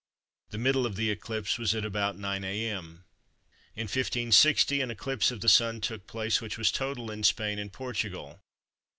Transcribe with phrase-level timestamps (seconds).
[0.49, 3.05] The middle of the eclipse was at about 9 a.m.
[3.75, 7.71] In 1560 an eclipse of the Sun took place which was total in Spain and
[7.71, 8.39] Portugal.